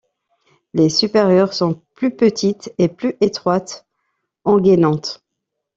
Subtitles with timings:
[0.73, 3.85] Les supérieures sont plus petites et plus étroites,
[4.45, 5.23] engainantes.